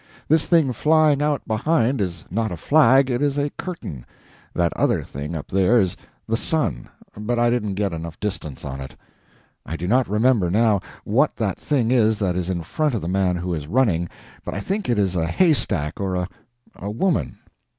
This 0.27 0.47
thing 0.47 0.73
flying 0.73 1.21
out 1.21 1.45
behind 1.47 2.01
is 2.01 2.25
not 2.31 2.51
a 2.51 2.57
flag, 2.57 3.11
it 3.11 3.21
is 3.21 3.37
a 3.37 3.51
curtain. 3.51 4.03
That 4.55 4.73
other 4.73 5.03
thing 5.03 5.35
up 5.35 5.49
there 5.49 5.79
is 5.79 5.95
the 6.27 6.35
sun, 6.35 6.89
but 7.15 7.37
I 7.37 7.51
didn't 7.51 7.75
get 7.75 7.93
enough 7.93 8.19
distance 8.19 8.65
on 8.65 8.81
it. 8.81 8.95
I 9.63 9.77
do 9.77 9.87
not 9.87 10.09
remember, 10.09 10.49
now, 10.49 10.81
what 11.03 11.35
that 11.35 11.59
thing 11.59 11.91
is 11.91 12.17
that 12.17 12.35
is 12.35 12.49
in 12.49 12.63
front 12.63 12.95
of 12.95 13.01
the 13.01 13.07
man 13.07 13.35
who 13.35 13.53
is 13.53 13.67
running, 13.67 14.09
but 14.43 14.55
I 14.55 14.59
think 14.59 14.89
it 14.89 14.97
is 14.97 15.15
a 15.15 15.27
haystack 15.27 15.99
or 15.99 16.15
a 16.73 16.89
woman. 16.89 17.37